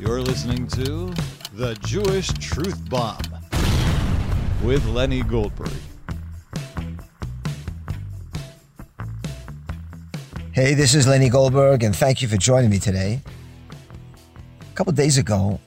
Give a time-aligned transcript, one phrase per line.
[0.00, 1.14] You're listening to
[1.52, 3.22] The Jewish Truth Bomb
[4.64, 5.70] with Lenny Goldberg.
[10.50, 13.20] Hey, this is Lenny Goldberg, and thank you for joining me today.
[14.60, 15.60] A couple days ago,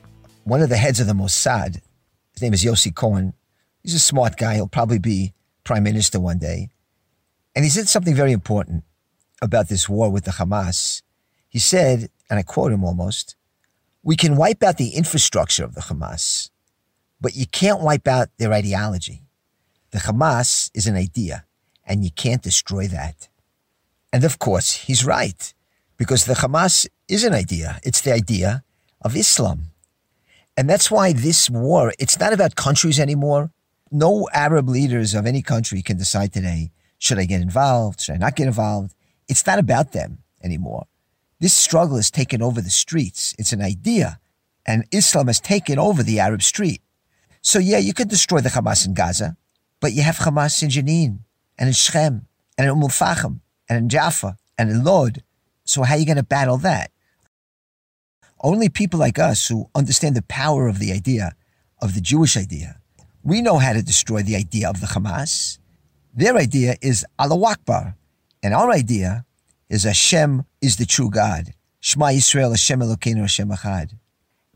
[0.44, 1.82] one of the heads of the Mossad,
[2.34, 3.34] his name is Yossi Cohen,
[3.82, 6.68] he's a smart guy, he'll probably be prime minister one day,
[7.56, 8.84] and he said something very important
[9.42, 11.02] about this war with the Hamas.
[11.48, 13.38] He said, and I quote him almost,
[14.08, 16.50] we can wipe out the infrastructure of the Hamas,
[17.20, 19.24] but you can't wipe out their ideology.
[19.92, 21.44] The Hamas is an idea,
[21.86, 23.28] and you can't destroy that.
[24.14, 25.54] And of course, he's right,
[25.98, 27.82] because the Hamas is an idea.
[27.84, 28.64] It's the idea
[29.02, 29.72] of Islam.
[30.56, 33.52] And that's why this war, it's not about countries anymore.
[33.92, 38.00] No Arab leaders of any country can decide today, should I get involved?
[38.00, 38.96] Should I not get involved?
[39.28, 40.88] It's not about them anymore.
[41.40, 43.36] This struggle has taken over the streets.
[43.38, 44.20] It's an idea.
[44.66, 46.82] And Islam has taken over the Arab street.
[47.42, 49.38] So yeah, you could destroy the Hamas in Gaza,
[49.80, 51.20] but you have Hamas in Jenin
[51.58, 55.24] and in Shechem and in Umm al-Fahim and in Jaffa and in Lod.
[55.64, 56.92] So how are you going to battle that?
[58.42, 61.36] Only people like us who understand the power of the idea,
[61.82, 62.80] of the Jewish idea,
[63.24, 65.60] we know how to destroy the idea of the Hamas.
[66.14, 67.96] Their idea is Allah Akbar.
[68.42, 69.26] And our idea
[69.70, 71.54] is Hashem is the true God.
[71.80, 73.94] Shema Yisrael, Hashem Elokeinu, Hashem Echad.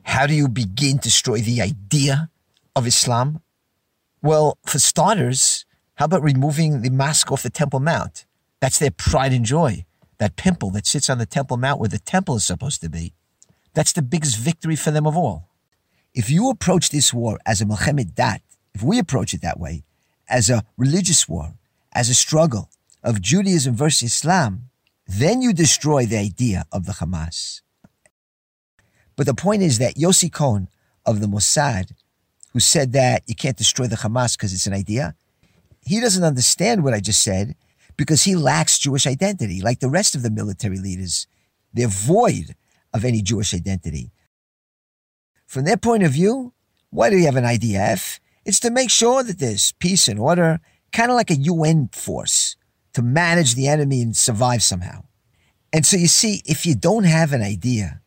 [0.04, 2.30] How do you begin to destroy the idea
[2.76, 3.42] of Islam?
[4.22, 8.26] Well, for starters, how about removing the mask off the Temple Mount?
[8.60, 9.86] That's their pride and joy.
[10.18, 13.14] That pimple that sits on the Temple Mount where the temple is supposed to be.
[13.74, 15.50] That's the biggest victory for them of all.
[16.14, 18.42] If you approach this war as a Milchemet Dat,
[18.74, 19.84] if we approach it that way,
[20.30, 21.56] as a religious war,
[21.94, 22.70] as a struggle
[23.04, 24.70] of Judaism versus Islam,
[25.12, 27.62] then you destroy the idea of the Hamas.
[29.16, 30.70] But the point is that Yossi Cohen
[31.06, 31.92] of the Mossad,
[32.54, 35.16] who said that you can't destroy the Hamas because it's an idea,
[35.82, 37.56] he doesn't understand what I just said
[37.98, 39.62] because he lacks Jewish identity.
[39.62, 41.28] Like the rest of the military leaders,
[41.74, 42.56] they're void
[42.94, 44.12] of any Jewish identity.
[45.46, 46.54] From their point of view,
[46.90, 48.20] why do you have an IDF?
[48.46, 50.62] It's to make sure that there's peace and order,
[50.94, 52.56] kind of like a UN force
[52.94, 55.04] to manage the enemy and survive somehow.
[55.74, 58.02] And so you see, if you don't have an idea,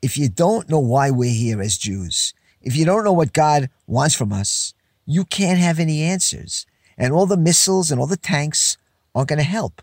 [0.00, 2.32] if you don't know why we're here as Jews,
[2.62, 4.72] if you don't know what God wants from us,
[5.04, 6.66] you can't have any answers.
[6.96, 8.76] And all the missiles and all the tanks
[9.14, 9.82] aren't going to help.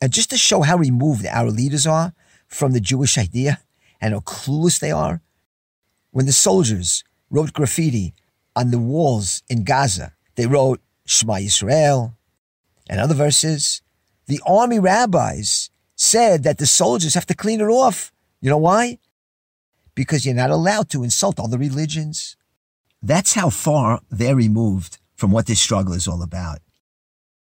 [0.00, 2.12] And just to show how removed our leaders are
[2.46, 3.60] from the Jewish idea
[4.00, 5.22] and how clueless they are,
[6.10, 8.14] when the soldiers wrote graffiti
[8.54, 12.14] on the walls in Gaza, they wrote Shema Yisrael
[12.88, 13.82] and other verses.
[14.26, 18.12] The army rabbis said that the soldiers have to clean it off.
[18.40, 18.98] You know why?
[19.94, 22.36] Because you're not allowed to insult other religions.
[23.02, 26.58] That's how far they're removed from what this struggle is all about.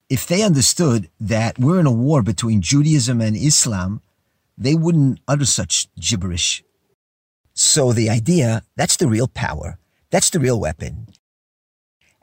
[0.10, 4.02] If they understood that we're in a war between Judaism and Islam,
[4.58, 6.64] they wouldn't utter such gibberish.
[7.54, 9.78] So the idea, that's the real power.
[10.10, 11.08] That's the real weapon.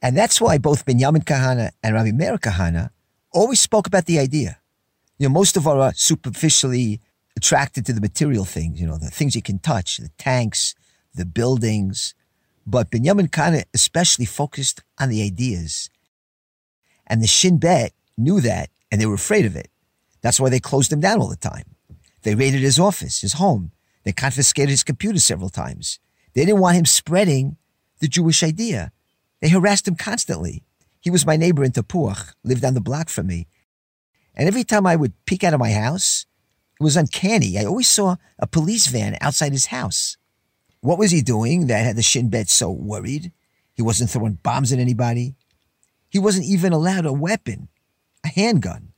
[0.02, 2.90] And that's why both Benjamin Kahana and Rabbi Meir Kahana
[3.36, 4.58] always spoke about the idea.
[5.18, 7.00] You know, most of us are uh, superficially
[7.36, 10.74] attracted to the material things, you know, the things you can touch, the tanks,
[11.14, 12.14] the buildings.
[12.66, 15.90] But Benjamin Kahana especially focused on the ideas.
[17.06, 19.70] And the Shin Bet knew that and they were afraid of it.
[20.22, 21.76] That's why they closed him down all the time.
[22.22, 23.70] They raided his office, his home.
[24.04, 26.00] They confiscated his computer several times.
[26.34, 27.56] They didn't want him spreading
[28.00, 28.92] the Jewish idea.
[29.40, 30.65] They harassed him constantly.
[31.06, 33.46] He was my neighbor in Tapuach, lived on the block from me.
[34.34, 36.26] And every time I would peek out of my house,
[36.80, 37.56] it was uncanny.
[37.56, 40.16] I always saw a police van outside his house.
[40.80, 43.30] What was he doing that had the Shin Bet so worried?
[43.72, 45.36] He wasn't throwing bombs at anybody.
[46.10, 47.68] He wasn't even allowed a weapon,
[48.24, 48.88] a handgun.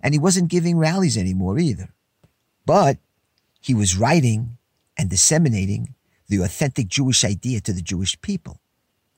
[0.00, 1.94] And he wasn't giving rallies anymore either.
[2.66, 2.98] But
[3.60, 4.58] he was writing
[4.98, 5.94] and disseminating
[6.26, 8.58] the authentic Jewish idea to the Jewish people.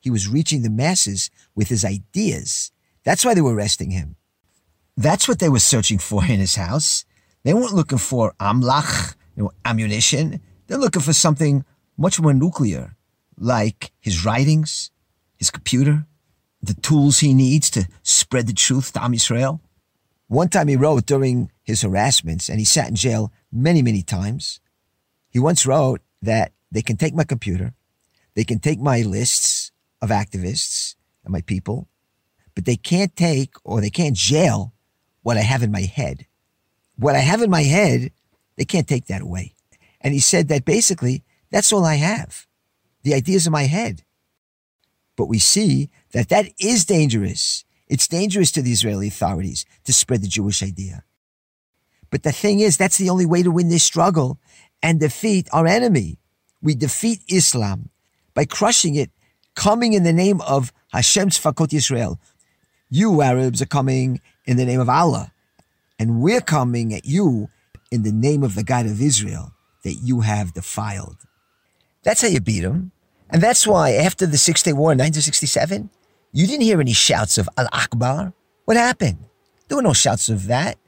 [0.01, 2.71] He was reaching the masses with his ideas.
[3.05, 4.17] That's why they were arresting him.
[4.97, 7.05] That's what they were searching for in his house.
[7.45, 10.41] They weren't looking for amlach, you know, ammunition.
[10.67, 11.65] They're looking for something
[11.97, 12.97] much more nuclear,
[13.39, 14.91] like his writings,
[15.37, 16.07] his computer,
[16.63, 19.61] the tools he needs to spread the truth to Am Yisrael.
[20.29, 24.61] One time he wrote during his harassments, and he sat in jail many, many times.
[25.29, 27.75] He once wrote that they can take my computer,
[28.35, 29.66] they can take my lists
[30.03, 30.95] of activists
[31.25, 31.89] and my people,
[32.55, 34.73] but they can't take or they can't jail
[35.23, 36.27] what I have in my head.
[36.97, 38.13] What I have in my head,
[38.57, 39.55] they can't take that away.
[40.01, 42.47] And he said that basically That's all I have.
[43.03, 44.03] The ideas in my head.
[45.17, 47.65] But we see that that is dangerous.
[47.89, 51.05] It's dangerous to the Israeli authorities to spread the Jewish idea.
[52.11, 54.39] But the thing is, that's the only way to win this struggle
[54.83, 56.19] and defeat our enemy.
[56.61, 57.91] We defeat Islam
[58.35, 59.11] by crushing it,
[59.57, 62.19] coming in the name of Hashem Tzfakot Yisrael.
[62.89, 65.33] You Arabs are coming in the name of Allah,
[65.99, 67.49] and we're coming at you
[67.91, 71.17] in the name of the God of Israel that you have defiled.
[72.05, 72.93] That's how you beat them.
[73.31, 75.91] And that's why after the Six Day War in 1967,
[76.33, 78.33] you didn't hear any shouts of Al Akbar.
[78.67, 79.19] What happened?
[79.67, 80.79] There were no shouts of that.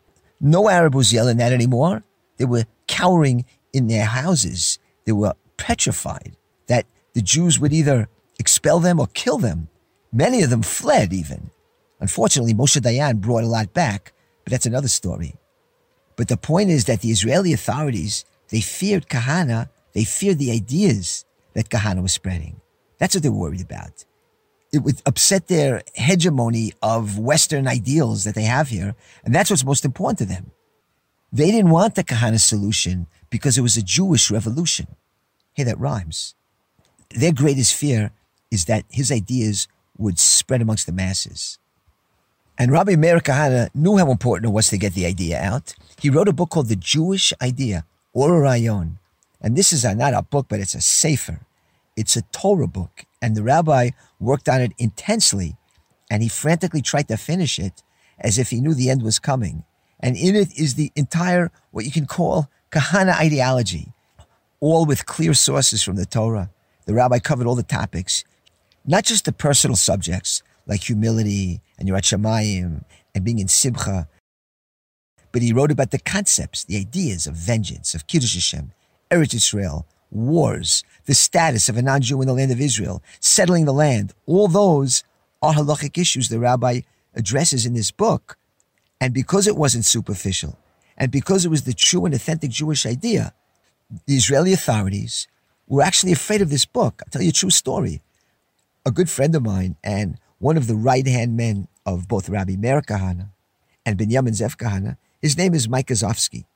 [0.40, 2.04] No Arab was yelling that anymore.
[2.36, 4.78] They were cowering in their houses.
[5.04, 6.36] They were petrified
[6.68, 9.68] that the Jews would either expel them or kill them.
[10.12, 11.50] Many of them fled even.
[12.00, 14.12] Unfortunately, Moshe Dayan brought a lot back,
[14.44, 15.34] but that's another story.
[16.16, 21.24] But the point is that the Israeli authorities, they feared Kahana, they feared the ideas
[21.54, 22.60] that Kahana was spreading.
[22.98, 24.04] That's what they were worried about.
[24.72, 28.94] It would upset their hegemony of Western ideals that they have here,
[29.24, 30.50] and that's what's most important to them.
[31.32, 34.96] They didn't want the Kahana solution because it was a Jewish revolution.
[35.54, 36.34] Hey, that rhymes.
[37.10, 38.12] Their greatest fear
[38.50, 41.58] is that his ideas would spread amongst the masses.
[42.58, 45.74] And Rabbi Meir Kahana knew how important it was to get the idea out.
[46.00, 48.98] He wrote a book called The Jewish Idea, Or Rayon.
[49.40, 51.40] And this is a, not a book, but it's a sefer.
[51.96, 53.04] It's a Torah book.
[53.22, 55.56] And the rabbi worked on it intensely.
[56.10, 57.82] And he frantically tried to finish it
[58.18, 59.64] as if he knew the end was coming.
[60.00, 63.92] And in it is the entire, what you can call Kahana ideology,
[64.60, 66.50] all with clear sources from the Torah.
[66.86, 68.24] The rabbi covered all the topics,
[68.86, 72.84] not just the personal subjects like humility and Yirat
[73.14, 74.08] and being in Simcha.
[75.32, 78.72] But he wrote about the concepts, the ideas of vengeance, of Kiddush Hashem,
[79.10, 83.72] Eretz Israel, wars, the status of a non-Jew in the land of Israel, settling the
[83.72, 84.14] land.
[84.26, 85.04] All those
[85.42, 86.80] are halachic issues the rabbi
[87.14, 88.38] addresses in this book.
[89.00, 90.58] And because it wasn't superficial,
[90.96, 93.32] and because it was the true and authentic Jewish idea,
[94.06, 95.28] the Israeli authorities
[95.66, 97.02] were actually afraid of this book.
[97.04, 98.02] I'll tell you a true story.
[98.88, 102.56] A good friend of mine and one of the right hand men of both Rabbi
[102.56, 103.28] Meir Kahana
[103.84, 104.96] and Binyamin Zev Kahana.
[105.20, 106.46] His name is Mike Guzofsky,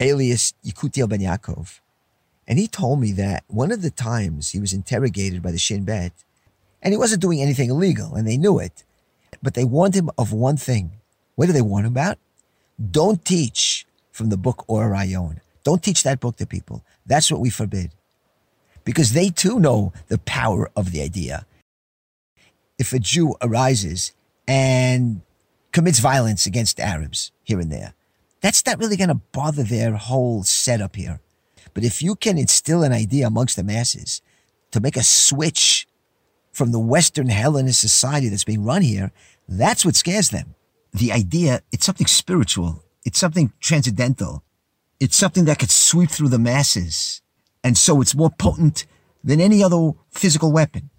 [0.00, 1.80] alias Yekutiel Ben Yaakov.
[2.48, 5.84] And he told me that one of the times he was interrogated by the Shin
[5.84, 6.14] Bet,
[6.80, 8.82] and he wasn't doing anything illegal, and they knew it,
[9.42, 10.92] but they warned him of one thing.
[11.34, 12.16] What did they warn him about?
[12.90, 15.42] Don't teach from the book Or Rayon.
[15.62, 16.82] Don't teach that book to people.
[17.04, 17.90] That's what we forbid.
[18.82, 21.44] Because they too know the power of the idea
[22.78, 24.12] if a Jew arises
[24.46, 25.22] and
[25.72, 27.94] commits violence against Arabs here and there,
[28.40, 31.20] that's not really going to bother their whole setup here.
[31.74, 34.22] But if you can instill an idea amongst the masses
[34.70, 35.86] to make a switch
[36.52, 39.12] from the Western Hellenist society that's being run here,
[39.48, 40.54] that's what scares them.
[40.92, 42.82] The idea, it's something spiritual.
[43.04, 44.42] It's something transcendental.
[44.98, 47.20] It's something that could sweep through the masses.
[47.62, 48.86] And so it's more potent
[49.22, 50.90] than any other physical weapon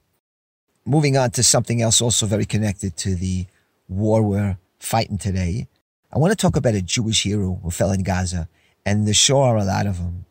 [0.87, 3.45] moving on to something else also very connected to the
[3.89, 5.67] war we're fighting today.
[6.11, 8.47] I want to talk about a Jewish hero who fell in Gaza,
[8.85, 10.25] and there sure are a lot of them.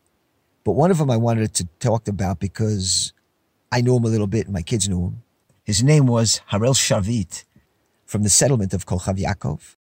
[0.63, 3.13] But one of them I wanted to talk about because
[3.71, 5.23] I knew him a little bit, and my kids knew him.
[5.63, 7.43] His name was Harel Sharvit
[8.05, 9.75] from the settlement of Kochav Yaakov.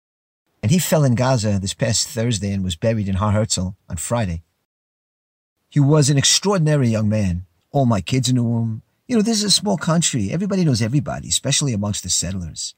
[0.64, 3.98] And he fell in Gaza this past Thursday and was buried in Har Herzl on
[3.98, 4.44] Friday.
[5.70, 7.46] He was an extraordinary young man.
[7.72, 8.83] All my kids knew him.
[9.08, 10.32] You know, this is a small country.
[10.32, 12.74] Everybody knows everybody, especially amongst the settlers.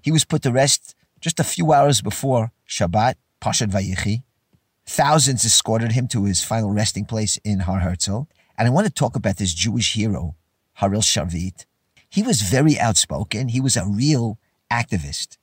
[0.00, 4.22] He was put to rest just a few hours before Shabbat, Parshat Vayichi.
[4.86, 8.22] Thousands escorted him to his final resting place in Har Herzl.
[8.56, 10.34] And I want to talk about this Jewish hero,
[10.80, 11.66] Harel Sharvit.
[12.08, 13.48] He was very outspoken.
[13.48, 14.38] He was a real
[14.72, 15.36] activist,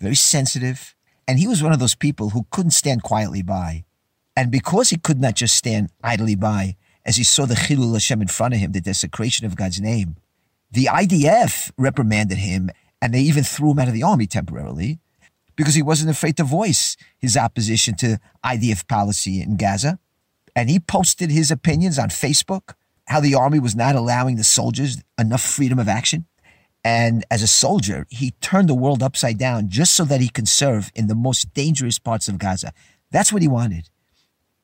[0.00, 0.96] very sensitive.
[1.28, 3.84] And he was one of those people who couldn't stand quietly by.
[4.34, 6.76] And because he could not just stand idly by,
[7.08, 10.16] as he saw the Chilul Hashem in front of him, the desecration of God's name.
[10.70, 12.68] The IDF reprimanded him,
[13.00, 15.00] and they even threw him out of the army temporarily
[15.56, 19.98] because he wasn't afraid to voice his opposition to IDF policy in Gaza.
[20.54, 22.74] And he posted his opinions on Facebook,
[23.06, 26.26] how the army was not allowing the soldiers enough freedom of action.
[26.84, 30.44] And as a soldier, he turned the world upside down just so that he can
[30.44, 32.74] serve in the most dangerous parts of Gaza.
[33.10, 33.88] That's what he wanted.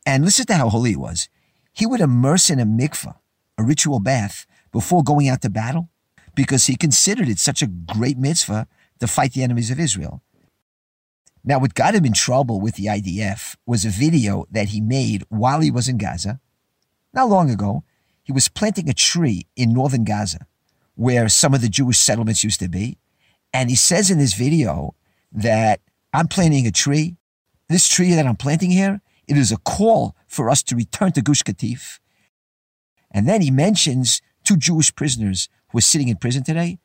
[0.05, 1.31] And listen to how holy he was
[1.75, 3.17] he would immerse in a mikvah,
[3.59, 5.91] a ritual bath, before going out to battle
[6.35, 8.67] because he considered it such a great mitzvah
[9.01, 10.23] to fight the enemies of Israel.
[11.45, 15.25] Now, what got him in trouble with the IDF was a video that he made
[15.29, 16.41] while he was in Gaza,
[17.13, 17.85] not long ago.
[18.23, 20.47] he was planting a tree in northern Gaza
[20.95, 22.97] where some of the Jewish settlements used to be.
[23.53, 24.95] And he says in this video
[25.31, 25.81] that
[26.15, 27.17] I'm planting a tree.
[27.69, 31.23] This tree that I'm planting here, it is a call for us to return to
[31.23, 32.01] Gush Katif.
[33.11, 36.79] And then he mentions two Jewish prisoners who are sitting in prison today.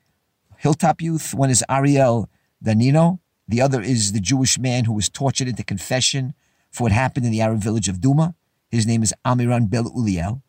[0.57, 2.29] Hilltop Youth, one is Ariel
[2.63, 6.35] Danino, the other is the Jewish man who was tortured into confession
[6.69, 8.35] for what happened in the Arab village of Duma.
[8.69, 10.43] His name is Amiram Ben Uliel.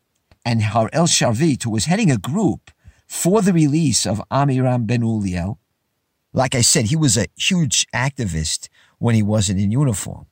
[0.44, 2.70] And Harel Sharvit, who was heading a group
[3.06, 5.56] for the release of Amiram Ben Uliel.
[6.32, 10.26] Like I said, he was a huge activist when he wasn't in uniform.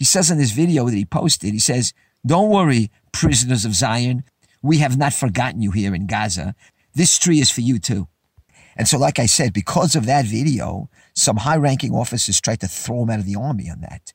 [0.00, 1.92] He says in this video that he posted, he says,
[2.24, 4.24] Don't worry, prisoners of Zion.
[4.62, 6.54] We have not forgotten you here in Gaza.
[6.94, 8.08] This tree is for you too.
[8.76, 12.66] And so, like I said, because of that video, some high ranking officers tried to
[12.66, 14.14] throw him out of the army on that.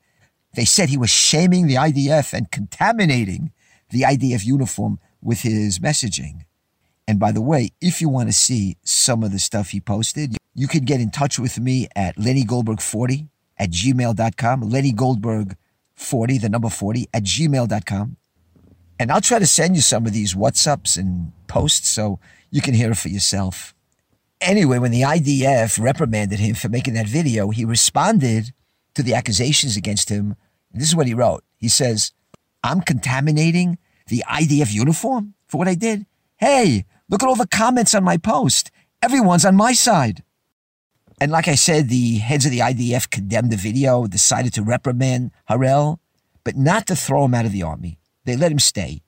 [0.56, 3.51] They said he was shaming the IDF and contaminating
[3.92, 6.46] the IDF uniform with his messaging.
[7.08, 10.36] And by the way, if you want to see some of the stuff he posted,
[10.56, 13.27] you can get in touch with me at Lenny Goldberg 40
[13.60, 14.62] at gmail.com.
[14.62, 15.56] Lenny Goldberg
[15.95, 18.17] 40, the number 40 at gmail.com.
[18.99, 22.73] And I'll try to send you some of these WhatsApps and posts so you can
[22.73, 23.73] hear it for yourself.
[24.41, 28.53] Anyway, when the IDF reprimanded him for making that video, he responded
[28.93, 30.35] to the accusations against him.
[30.71, 31.43] This is what he wrote.
[31.57, 32.11] He says,
[32.63, 36.05] I'm contaminating the IDF uniform for what I did.
[36.37, 38.71] Hey, look at all the comments on my post.
[39.01, 40.23] Everyone's on my side.
[41.19, 45.31] And like I said, the heads of the IDF condemned the video, decided to reprimand
[45.50, 46.00] Harel,
[46.43, 48.00] but not to throw him out of the army.
[48.25, 49.01] They let him stay.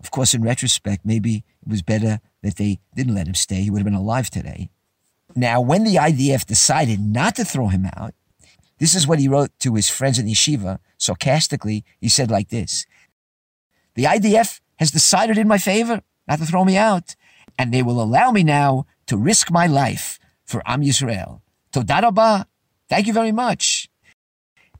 [0.00, 3.62] Of course, in retrospect, maybe it was better that they didn't let him stay.
[3.62, 4.70] He would have been alive today.
[5.34, 8.14] Now, when the IDF decided not to throw him out,
[8.78, 10.78] this is what he wrote to his friends in yeshiva.
[10.98, 12.86] Sarcastically, he said like this
[13.94, 17.16] The IDF has decided in my favor not to throw me out,
[17.58, 21.42] and they will allow me now to risk my life for Am Yisrael.
[21.72, 22.46] Toda rabah.
[22.88, 23.88] Thank you very much.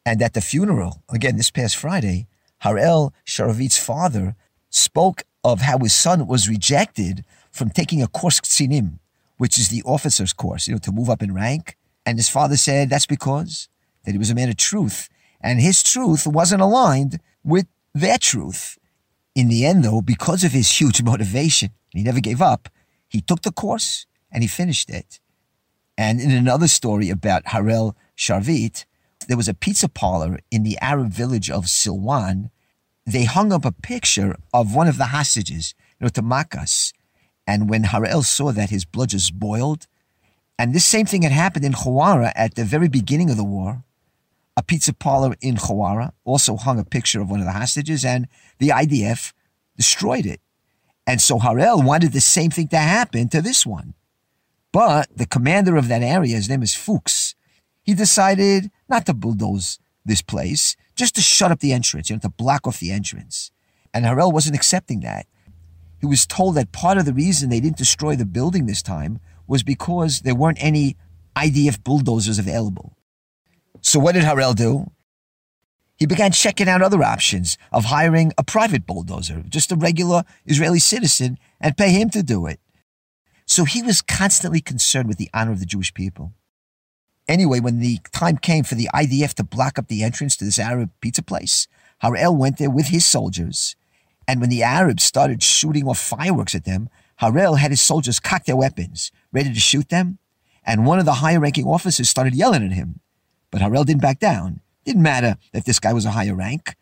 [0.04, 2.26] And at the funeral, again this past Friday,
[2.62, 4.34] Harel Sharvit's father
[4.70, 8.98] spoke of how his son was rejected from taking a course Katzinim,
[9.37, 11.76] which is the officer's course, you know, to move up in rank.
[12.06, 13.68] And his father said that's because
[14.04, 15.10] that he was a man of truth,
[15.42, 18.78] and his truth wasn't aligned with their truth.
[19.34, 22.70] In the end, though, because of his huge motivation, he never gave up,
[23.06, 25.20] he took the course and he finished it.
[25.98, 28.84] And in another story about Harel Sharvit,
[29.26, 32.50] there was a pizza parlor in the Arab village of Silwan.
[33.04, 36.92] They hung up a picture of one of the hostages, you know, to Makas.
[37.48, 39.88] And when Harel saw that, his blood just boiled.
[40.56, 43.82] And this same thing had happened in Khawara at the very beginning of the war.
[44.56, 48.28] A pizza parlor in Khawara also hung a picture of one of the hostages, and
[48.58, 49.32] the IDF
[49.76, 50.40] destroyed it.
[51.08, 53.94] And so Harel wanted the same thing to happen to this one.
[54.72, 57.34] But the commander of that area, his name is Fuchs,
[57.82, 62.20] he decided not to bulldoze this place, just to shut up the entrance, you know,
[62.20, 63.50] to block off the entrance.
[63.94, 65.26] And Harel wasn't accepting that.
[66.00, 69.20] He was told that part of the reason they didn't destroy the building this time
[69.46, 70.96] was because there weren't any
[71.34, 72.96] IDF bulldozers available.
[73.80, 74.90] So what did Harel do?
[75.96, 80.78] He began checking out other options of hiring a private bulldozer, just a regular Israeli
[80.78, 82.60] citizen, and pay him to do it.
[83.48, 86.34] So he was constantly concerned with the honor of the Jewish people.
[87.26, 90.58] Anyway, when the time came for the IDF to block up the entrance to this
[90.58, 91.66] Arab pizza place,
[92.02, 93.74] Harel went there with his soldiers.
[94.28, 96.90] And when the Arabs started shooting off fireworks at them,
[97.20, 100.18] Harel had his soldiers cock their weapons, ready to shoot them.
[100.64, 103.00] And one of the higher ranking officers started yelling at him.
[103.50, 104.60] But Harel didn't back down.
[104.84, 106.76] Didn't matter that this guy was a higher rank.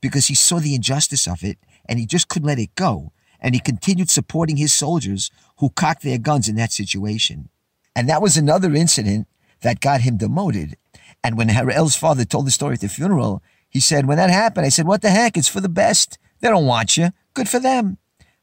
[0.00, 3.12] Because he saw the injustice of it and he just couldn't let it go.
[3.40, 7.48] And he continued supporting his soldiers who cocked their guns in that situation.
[7.94, 9.26] And that was another incident
[9.62, 10.76] that got him demoted.
[11.22, 14.66] And when Harel's father told the story at the funeral, he said, When that happened,
[14.66, 15.36] I said, What the heck?
[15.36, 16.18] It's for the best.
[16.40, 17.10] They don't want you.
[17.34, 17.98] Good for them.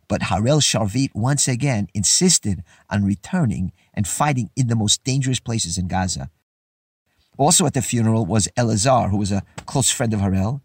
[0.08, 5.78] But Harel Sharvit once again insisted on returning and fighting in the most dangerous places
[5.78, 6.30] in Gaza.
[7.38, 10.62] Also at the funeral was Elazar, who was a close friend of Harel,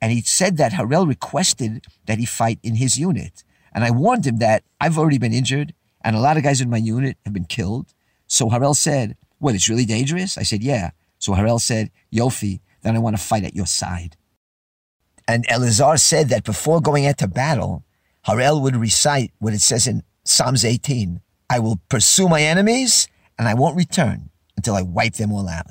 [0.00, 3.44] and he said that Harel requested that he fight in his unit.
[3.74, 5.74] And I warned him that I've already been injured,
[6.04, 7.94] and a lot of guys in my unit have been killed.
[8.26, 10.36] So Harel said, What, it's really dangerous?
[10.36, 10.90] I said, Yeah.
[11.18, 14.16] So Harel said, Yofi, then I want to fight at your side.
[15.28, 17.84] And Elazar said that before going into battle,
[18.26, 23.46] Harel would recite what it says in Psalms 18 I will pursue my enemies, and
[23.46, 25.66] I won't return until I wipe them all out.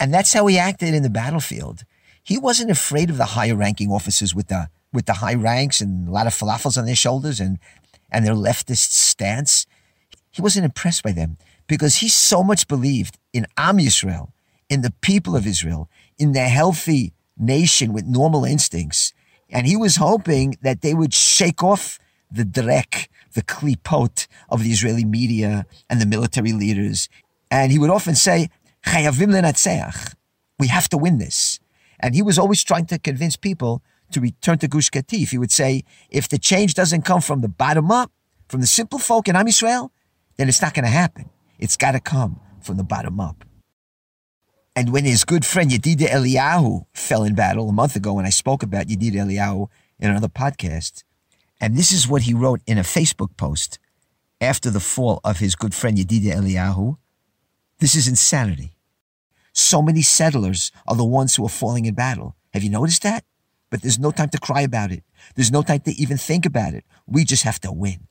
[0.00, 1.84] And that's how he acted in the battlefield.
[2.22, 6.08] He wasn't afraid of the higher ranking officers with the with the high ranks and
[6.08, 7.58] a lot of falafels on their shoulders and,
[8.10, 9.66] and their leftist stance.
[10.30, 14.32] He wasn't impressed by them because he so much believed in Am Yisrael,
[14.68, 19.12] in the people of Israel, in the healthy nation with normal instincts.
[19.50, 21.98] And he was hoping that they would shake off
[22.30, 27.08] the drek, the klipot of the Israeli media and the military leaders.
[27.50, 28.50] And he would often say,
[28.86, 31.60] we have to win this.
[32.00, 35.30] And he was always trying to convince people to return to Gush Katif.
[35.30, 38.12] He would say, if the change doesn't come from the bottom up,
[38.48, 39.90] from the simple folk in Am Yisrael,
[40.36, 41.28] then it's not going to happen.
[41.58, 43.44] It's got to come from the bottom up.
[44.74, 48.30] And when his good friend Yedida Eliyahu fell in battle a month ago, when I
[48.30, 51.02] spoke about Yedida Eliyahu in another podcast,
[51.60, 53.80] and this is what he wrote in a Facebook post
[54.40, 56.96] after the fall of his good friend Yedida Eliyahu.
[57.80, 58.76] This is insanity.
[59.52, 62.36] So many settlers are the ones who are falling in battle.
[62.52, 63.24] Have you noticed that?
[63.70, 65.04] But there's no time to cry about it.
[65.34, 66.84] There's no time to even think about it.
[67.06, 68.08] We just have to win.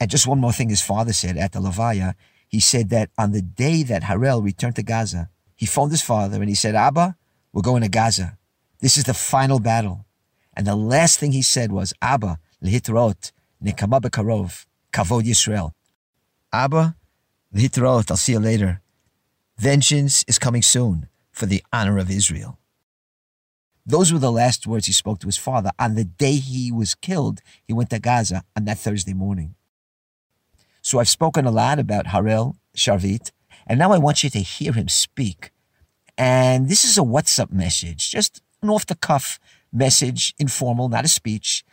[0.00, 2.14] And just one more thing his father said at the Levaya.
[2.48, 6.36] He said that on the day that Harel returned to Gaza, he phoned his father
[6.40, 7.16] and he said, Abba,
[7.52, 8.38] we're going to Gaza.
[8.80, 10.06] This is the final battle.
[10.54, 15.72] And the last thing he said was, Abba, lehitrot, nekama bekarov, kavod Yisrael.
[16.52, 16.96] Abba,
[17.54, 18.80] lehitrot, I'll see you later.
[19.58, 22.58] Vengeance is coming soon for the honor of Israel.
[23.88, 25.70] Those were the last words he spoke to his father.
[25.78, 29.54] On the day he was killed, he went to Gaza on that Thursday morning.
[30.82, 33.32] So I've spoken a lot about Harel Sharvit,
[33.66, 35.52] and now I want you to hear him speak.
[36.18, 39.40] And this is a WhatsApp message, just an off the cuff
[39.72, 41.64] message, informal, not a speech.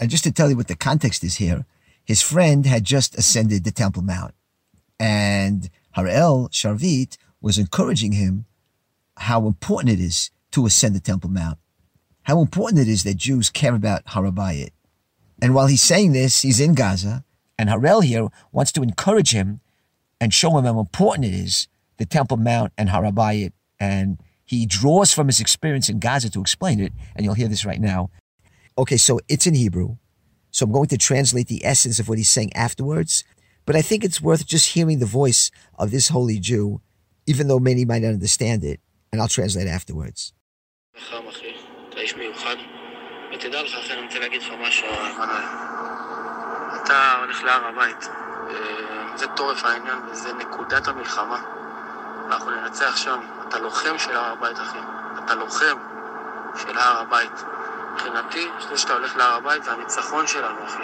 [0.00, 1.64] And just to tell you what the context is here,
[2.04, 4.34] his friend had just ascended the Temple Mount.
[4.98, 8.46] And Harel Sharvit was encouraging him
[9.16, 11.58] how important it is to ascend the Temple Mount,
[12.22, 14.70] how important it is that Jews care about Harabayit.
[15.40, 17.24] And while he's saying this, he's in Gaza,
[17.58, 19.60] and Harel here wants to encourage him
[20.20, 23.52] and show him how important it is, the Temple Mount and Harabayit.
[23.80, 27.64] And he draws from his experience in Gaza to explain it, and you'll hear this
[27.64, 28.10] right now.
[28.78, 29.96] Okay, so it's in Hebrew.
[30.50, 33.24] So I'm going to translate the essence of what he's saying afterwards.
[33.64, 36.80] But I think it's worth just hearing the voice of this holy Jew,
[37.26, 38.80] even though many might not understand it.
[39.12, 40.32] And I'll translate afterwards.
[43.33, 44.87] ותדע לך, אחי, אני רוצה להגיד לך משהו,
[46.83, 48.09] אתה הולך להר הבית.
[49.15, 51.43] זה טורף העניין, וזה נקודת המלחמה.
[52.27, 53.19] אנחנו ננצח שם.
[53.47, 54.79] אתה לוחם של הר הבית, אחי.
[55.25, 55.77] אתה לוחם
[56.55, 57.31] של הר הבית.
[57.93, 60.83] מבחינתי, זה שאתה הולך להר הבית זה הניצחון שלנו, אחי.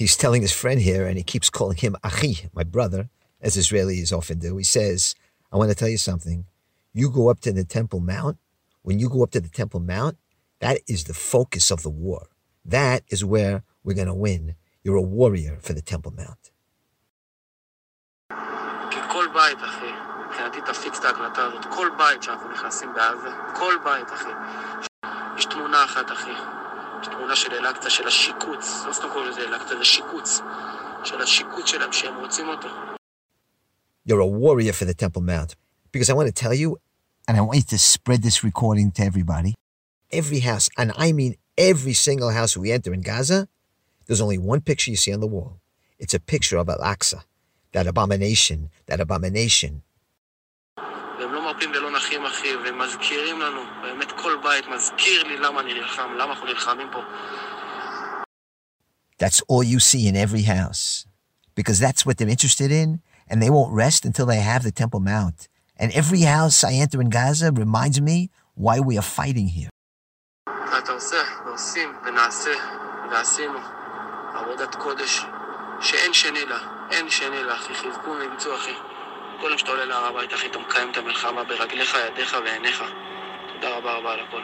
[0.00, 3.10] He's telling his friend here, and he keeps calling him Achi, my brother,
[3.42, 4.56] as Israelis often do.
[4.56, 5.14] He says,
[5.52, 6.44] I want to tell you something.
[6.94, 8.36] You go up to the Temple Mount.
[8.84, 10.16] When you go up to the Temple Mount,
[10.60, 12.22] that is the focus of the war.
[12.64, 14.54] That is where we're going to win.
[14.84, 16.50] You're a warrior for the Temple Mount.
[20.30, 21.64] מבחינתי תפיץ את ההקלטה הזאת.
[21.64, 24.30] כל בית שאנחנו נכנסים בעזה, כל בית, אחי.
[25.38, 26.30] יש תמונה אחת, אחי.
[27.02, 28.84] יש תמונה של אל-אקצא, של השיקוץ.
[28.86, 30.40] לא סתם קוראים לזה אל-אקצא, זה שיקוץ.
[31.04, 32.68] של השיקוץ שלהם, שהם רוצים אותו.
[34.08, 35.56] You're a warrior for the Temple Mount.
[35.92, 36.76] Because I want to tell you,
[37.26, 39.54] and I want you to spread this recording to everybody.
[40.10, 43.48] Every house, and I mean every single house we enter in Gaza,
[44.06, 45.60] there's only one picture you see on the wall.
[45.98, 47.24] It's a picture of Al-Aqsa,
[47.72, 49.82] that abomination, that abomination
[51.60, 56.32] מרפים ולא נחים, אחי, ומזכירים לנו, באמת כל בית מזכיר לי למה אני נלחם, למה
[56.32, 57.00] אנחנו נלחמים פה.
[59.18, 61.06] That's all you see in every house.
[61.54, 65.00] Because that's what they're interested in, and they won't rest until they have the Temple
[65.00, 65.48] Mount.
[65.78, 69.70] And every house I enter in Gaza reminds me why we are fighting here.
[70.78, 72.50] אתה עושה, ועושים, ונעשה,
[73.10, 73.58] ועשינו
[74.34, 75.20] עבודת קודש
[75.80, 76.58] שאין שני לה,
[76.90, 78.74] אין שני לה, אחי, חזקו וימצאו, אחי.
[79.40, 82.82] קודם שאתה עולה להר הבית, אחי, אתה מקיים את המלחמה ברגליך, ידיך ועיניך.
[83.54, 84.42] תודה רבה רבה על הכל.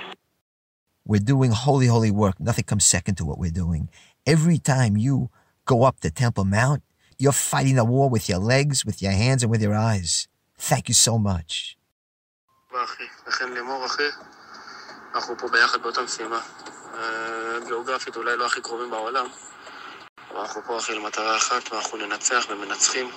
[1.09, 2.41] We're doing holy, holy work.
[2.41, 3.89] Nothing comes second to what we're doing.
[4.27, 5.31] Every time you
[5.65, 6.83] go up the Temple Mount,
[7.19, 10.27] you're fighting a war with your legs, with your hands, and with your eyes.
[10.61, 11.77] Thank you so much.
[15.15, 16.41] אנחנו פה ביחד באותה משימה.
[17.67, 19.27] גיאוגרפית אולי לא הכי קרובים בעולם,
[20.31, 23.11] אבל אנחנו פה אחי למטרה אחת, ואנחנו ננצח ומנצחים.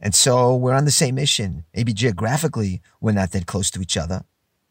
[0.00, 1.64] And so we're on the same mission.
[1.74, 4.20] Maybe geographically, we're not that close to each other,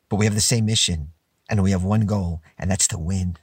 [0.09, 1.11] but we have the same mission
[1.49, 3.37] and we have one goal, and that's to win.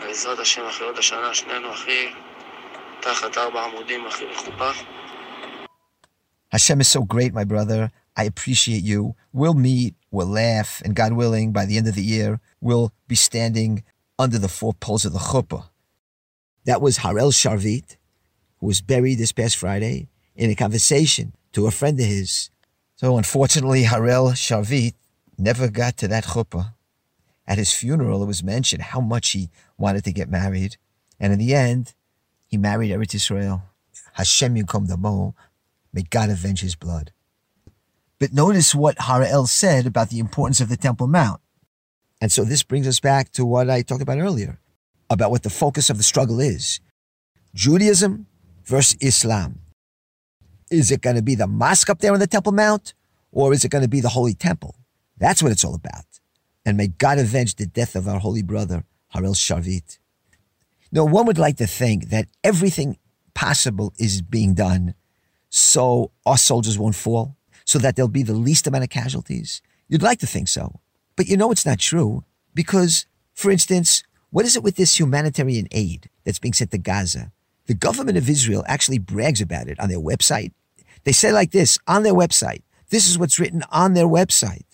[0.00, 2.10] בעזרת השם, אחרי עוד השנה, שנינו, אחי,
[6.52, 7.92] Hashem is so great, my brother.
[8.16, 9.14] I appreciate you.
[9.32, 13.14] We'll meet, we'll laugh, and God willing, by the end of the year, we'll be
[13.14, 13.84] standing
[14.18, 15.68] under the four poles of the chuppah.
[16.64, 17.98] That was Harel Sharvit,
[18.60, 22.48] who was buried this past Friday in a conversation to a friend of his.
[22.96, 24.94] So unfortunately, Harel Sharvit
[25.39, 26.73] never got to that chuppah.
[27.47, 30.77] At his funeral, it was mentioned how much he wanted to get married.
[31.19, 31.93] And in the end,
[32.45, 33.63] he married Eretz Israel.
[34.13, 35.35] Hashem Yinkom Damo.
[35.91, 37.11] May God avenge his blood.
[38.19, 41.41] But notice what Harel said about the importance of the Temple Mount.
[42.21, 44.59] And so this brings us back to what I talked about earlier
[45.09, 46.79] about what the focus of the struggle is
[47.55, 48.27] Judaism
[48.65, 49.59] versus Islam.
[50.69, 52.93] Is it going to be the mosque up there on the Temple Mount,
[53.31, 54.75] or is it going to be the Holy Temple?
[55.19, 56.05] That's what it's all about.
[56.65, 59.99] And may God avenge the death of our holy brother, Harel Sharvit.
[60.91, 62.97] Now, one would like to think that everything
[63.33, 64.95] possible is being done
[65.49, 69.61] so our soldiers won't fall, so that there'll be the least amount of casualties.
[69.87, 70.79] You'd like to think so.
[71.15, 75.67] But you know it's not true because, for instance, what is it with this humanitarian
[75.71, 77.31] aid that's being sent to Gaza?
[77.65, 80.53] The government of Israel actually brags about it on their website.
[81.03, 82.61] They say like this on their website.
[82.89, 84.65] This is what's written on their website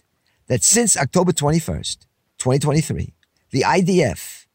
[0.48, 2.06] that since October 21st,
[2.38, 3.14] 2023,
[3.52, 4.46] the IDF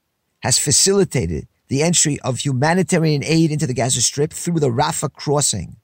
[0.41, 5.77] has facilitated the entry of humanitarian aid into the Gaza Strip through the Rafah crossing.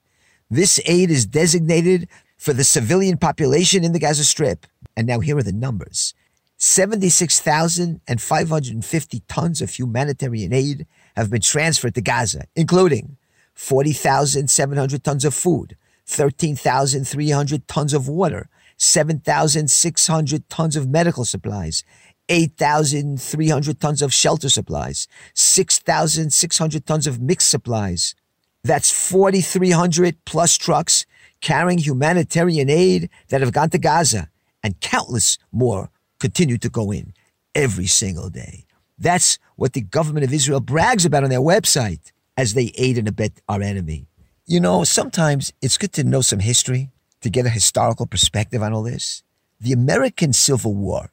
[0.49, 4.65] This aid is designated for the civilian population in the Gaza Strip.
[4.95, 6.13] And now here are the numbers
[6.59, 13.17] 76,550 tons of humanitarian aid have been transferred to Gaza, including
[13.53, 21.83] 40,700 tons of food, 13,300 tons of water, 7,600 tons of medical supplies,
[22.29, 28.15] 8,300 tons of shelter supplies, 6,600 tons of mixed supplies.
[28.63, 31.05] That's 4,300 plus trucks
[31.41, 34.29] carrying humanitarian aid that have gone to Gaza,
[34.63, 35.89] and countless more
[36.19, 37.13] continue to go in
[37.53, 38.65] every single day.
[38.97, 43.07] That's what the government of Israel brags about on their website as they aid and
[43.07, 44.07] abet our enemy.
[44.49, 48.71] You know, sometimes it's good to know some history to get a historical perspective on
[48.71, 49.21] all this.
[49.59, 51.11] The American Civil War,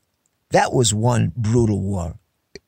[0.51, 2.20] that was one brutal war.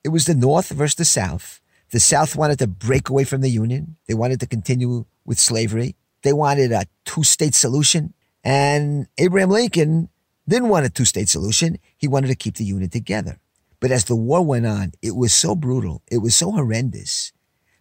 [0.03, 1.61] It was the North versus the South.
[1.93, 3.95] The South wanted to break away from the Union.
[4.09, 5.95] They wanted to continue with slavery.
[6.23, 8.13] They wanted a two state solution.
[8.43, 10.09] And Abraham Lincoln
[10.49, 11.79] didn't want a two state solution.
[11.97, 13.39] He wanted to keep the Union together.
[13.79, 17.33] But as the war went on, it was so brutal, it was so horrendous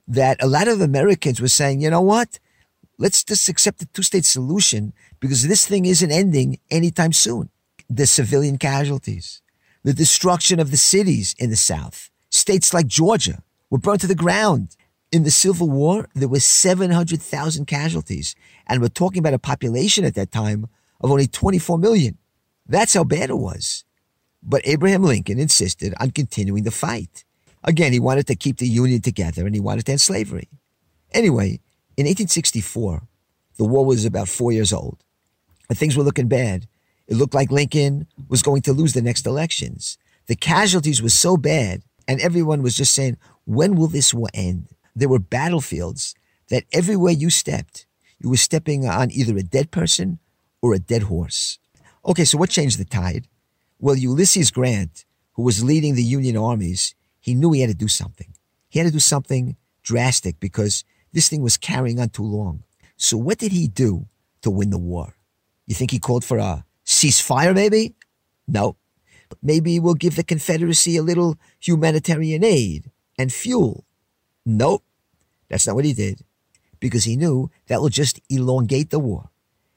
[0.08, 2.38] that a lot of Americans were saying, you know what?
[2.98, 7.50] Let's just accept the two state solution because this thing isn't ending anytime soon.
[7.90, 9.42] The civilian casualties,
[9.84, 14.16] the destruction of the cities in the South, states like Georgia were burned to the
[14.16, 14.76] ground.
[15.12, 18.36] In the Civil War, there were 700,000 casualties,
[18.68, 20.68] and we're talking about a population at that time
[21.00, 22.18] of only 24 million.
[22.66, 23.86] That's how bad it was.
[24.42, 27.24] But Abraham Lincoln insisted on continuing the fight.
[27.64, 30.50] Again, he wanted to keep the Union together and he wanted to end slavery.
[31.12, 31.60] Anyway,
[31.98, 33.04] in 1864,
[33.58, 35.04] the war was about four years old,
[35.70, 36.68] and things were looking bad.
[37.08, 39.98] It looked like Lincoln was going to lose the next elections.
[40.28, 44.68] The casualties were so bad, and everyone was just saying, when will this war end?
[44.96, 46.16] There were battlefields
[46.50, 47.86] that everywhere you stepped,
[48.20, 50.20] you were stepping on either a dead person
[50.62, 51.60] or a dead horse.
[52.06, 53.28] Okay, so what changed the tide?
[53.80, 57.88] Well, Ulysses Grant, who was leading the Union armies, he knew he had to do
[57.88, 58.34] something.
[58.70, 60.84] He had to do something drastic because
[61.16, 62.64] this thing was carrying on too long.
[62.98, 64.06] So what did he do
[64.42, 65.16] to win the war?
[65.66, 67.96] You think he called for a ceasefire, maybe?
[68.50, 68.76] No.
[69.42, 73.86] Maybe we'll give the Confederacy a little humanitarian aid and fuel.
[74.46, 74.84] Nope.
[75.50, 76.20] That's not what he did
[76.82, 79.30] because he knew that will just elongate the war.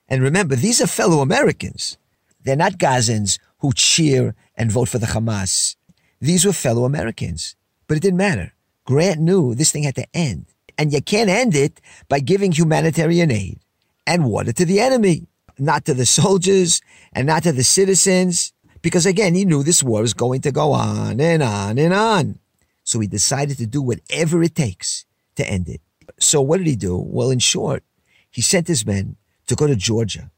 [0.08, 1.98] And remember, these are fellow Americans.
[2.42, 5.76] They're not Gazans who cheer and vote for the Hamas.
[6.20, 7.54] These were fellow Americans.
[7.86, 8.54] But it didn't matter.
[8.84, 10.46] Grant knew this thing had to end.
[10.78, 13.58] And you can't end it by giving humanitarian aid
[14.06, 15.26] and water to the enemy,
[15.58, 16.80] not to the soldiers
[17.12, 18.52] and not to the citizens.
[18.80, 22.38] Because again, he knew this war was going to go on and on and on.
[22.84, 25.80] So he decided to do whatever it takes to end it.
[26.20, 26.96] So what did he do?
[26.96, 27.82] Well, in short,
[28.30, 29.16] he sent his men
[29.48, 30.30] to go to Georgia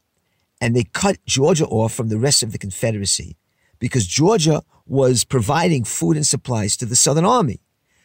[0.61, 3.37] and they cut Georgia off from the rest of the Confederacy
[3.79, 7.61] because Georgia was providing food and supplies to the Southern Army.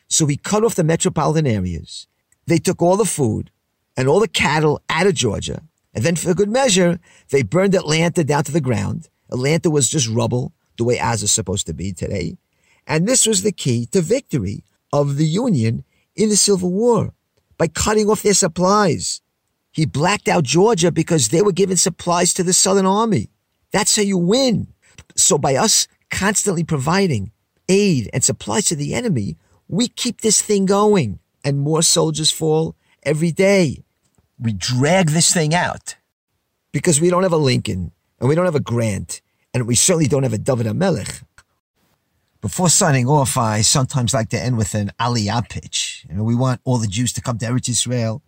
[0.07, 2.07] So he cut off the metropolitan areas.
[2.47, 3.51] They took all the food
[3.97, 5.62] and all the cattle out of Georgia.
[5.93, 9.10] And then for good measure, they burned Atlanta down to the ground.
[9.31, 12.38] Atlanta was just rubble, the way Oz is supposed to be today.
[12.86, 15.84] And this was the key to victory of the Union
[16.15, 17.13] in the Civil War.
[17.58, 19.21] by cutting off their supplies.
[19.71, 23.29] He blacked out Georgia because they were giving supplies to the Southern Army.
[23.71, 24.73] That's how you win.
[25.15, 27.31] So by us constantly providing
[27.67, 32.75] aid and supplies to the enemy, we keep this thing going and more soldiers fall
[33.03, 33.84] every day.
[34.38, 35.95] We drag this thing out
[36.73, 39.21] because we don't have a Lincoln and we don't have a Grant
[39.53, 41.23] and we certainly don't have a David HaMelech.
[42.41, 46.05] Before signing off, I sometimes like to end with an Aliyah pitch.
[46.10, 48.21] You know, we want all the Jews to come to Eretz Israel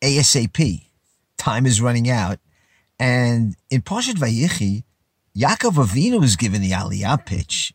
[0.00, 0.88] ASAP.
[1.36, 2.38] Time is running out.
[2.98, 4.84] And in Parshat Vayichi,
[5.36, 7.74] Yaakov Avinu is given the Aliyah pitch.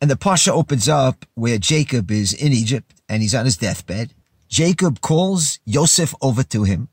[0.00, 4.14] And the Pasha opens up where Jacob is in Egypt and he's on his deathbed.
[4.48, 6.88] Jacob calls Yosef over to him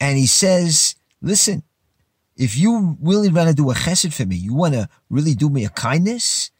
[0.00, 1.62] and he says, listen,
[2.36, 5.50] if you really want to do a chesed for me, you want to really do
[5.50, 6.50] me a kindness,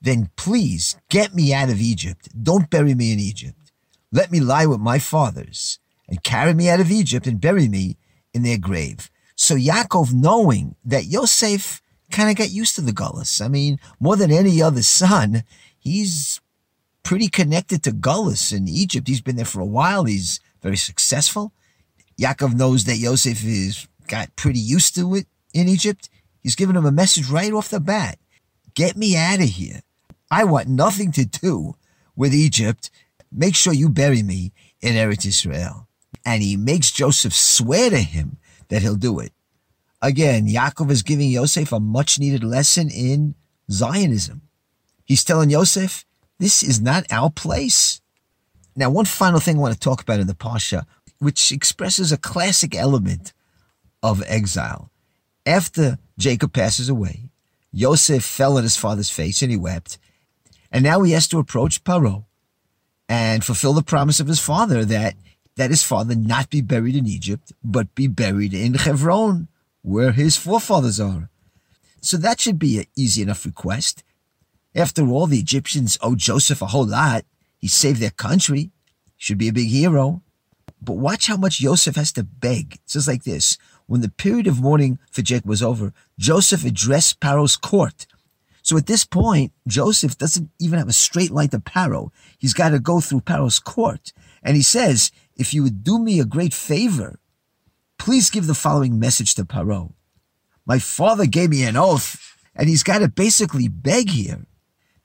[0.00, 2.28] then please get me out of Egypt.
[2.40, 3.72] Don't bury me in Egypt.
[4.12, 7.98] Let me lie with my fathers and carry me out of Egypt and bury me
[8.32, 9.10] in their grave.
[9.34, 11.82] So Yaakov, knowing that Yosef
[12.16, 13.44] kind of got used to the gullus.
[13.44, 15.44] I mean, more than any other son,
[15.78, 16.40] he's
[17.02, 19.06] pretty connected to gullus in Egypt.
[19.06, 20.04] He's been there for a while.
[20.04, 21.52] He's very successful.
[22.18, 26.08] Yaakov knows that Yosef is got pretty used to it in Egypt.
[26.42, 28.18] He's given him a message right off the bat.
[28.74, 29.82] Get me out of here.
[30.30, 31.74] I want nothing to do
[32.16, 32.90] with Egypt.
[33.30, 35.86] Make sure you bury me in Eretz Israel.
[36.24, 39.32] And he makes Joseph swear to him that he'll do it.
[40.06, 43.34] Again, Yaakov is giving Yosef a much needed lesson in
[43.68, 44.42] Zionism.
[45.04, 46.06] He's telling Yosef,
[46.38, 48.00] this is not our place.
[48.76, 50.86] Now, one final thing I want to talk about in the Pasha,
[51.18, 53.32] which expresses a classic element
[54.00, 54.92] of exile.
[55.44, 57.30] After Jacob passes away,
[57.72, 59.98] Yosef fell on his father's face and he wept.
[60.70, 62.26] And now he has to approach Paro
[63.08, 65.16] and fulfill the promise of his father that,
[65.56, 69.48] that his father not be buried in Egypt, but be buried in Hebron,
[69.86, 71.30] where his forefathers are.
[72.00, 74.02] So that should be an easy enough request.
[74.74, 77.24] After all, the Egyptians owe Joseph a whole lot.
[77.58, 78.70] He saved their country.
[79.16, 80.22] Should be a big hero.
[80.82, 82.74] But watch how much Joseph has to beg.
[82.74, 83.58] It says like this.
[83.86, 88.06] When the period of mourning for Jacob was over, Joseph addressed Paro's court
[88.66, 92.10] so at this point, Joseph doesn't even have a straight line to Paro.
[92.36, 94.12] He's got to go through Paro's court.
[94.42, 97.20] And he says, if you would do me a great favor,
[97.98, 99.92] please give the following message to Paro.
[100.64, 104.46] My father gave me an oath, and he's got to basically beg here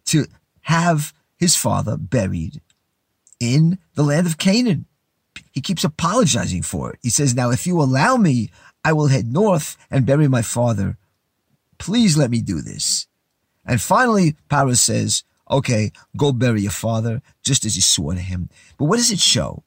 [0.06, 0.26] to
[0.62, 2.62] have his father buried
[3.40, 4.86] in the land of Canaan.
[5.52, 7.00] He keeps apologizing for it.
[7.02, 8.52] He says, Now, if you allow me,
[8.84, 10.98] I will head north and bury my father.
[11.78, 13.08] Please let me do this.
[13.66, 18.50] And finally, Paro says, okay, go bury your father, just as you swore to him.
[18.78, 19.64] But what does it show?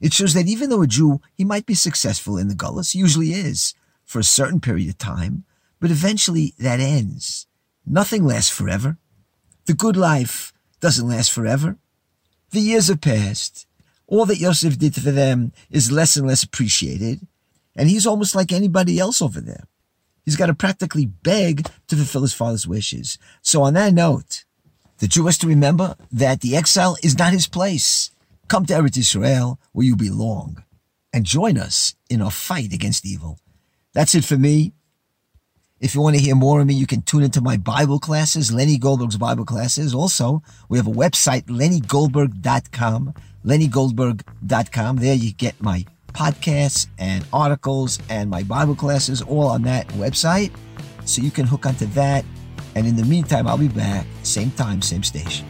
[0.00, 3.32] It shows that even though a Jew, he might be successful in the Gullus, usually
[3.32, 5.44] is, for a certain period of time,
[5.78, 7.46] but eventually that ends.
[7.86, 8.96] Nothing lasts forever.
[9.66, 11.76] The good life doesn't last forever.
[12.50, 13.66] The years have passed.
[14.06, 17.26] All that Yosef did for them is less and less appreciated,
[17.76, 19.64] and he's almost like anybody else over there.
[20.24, 23.18] He's got to practically beg to fulfill his father's wishes.
[23.42, 24.44] So on that note,
[24.98, 28.10] the Jew has to remember that the exile is not his place.
[28.50, 30.64] Come to Eretz Israel where you belong
[31.12, 33.38] and join us in our fight against evil.
[33.94, 34.72] That's it for me.
[35.78, 38.50] If you want to hear more of me, you can tune into my Bible classes,
[38.50, 39.94] Lenny Goldberg's Bible classes.
[39.94, 43.14] Also, we have a website, lennygoldberg.com,
[43.46, 44.96] lennygoldberg.com.
[44.96, 50.50] There you get my podcasts and articles and my Bible classes all on that website.
[51.04, 52.24] So you can hook onto that.
[52.74, 55.46] And in the meantime, I'll be back, same time, same station.